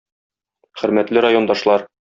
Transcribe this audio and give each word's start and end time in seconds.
"Хөрмәтле 0.81 1.25
райондашлар! 1.27 1.91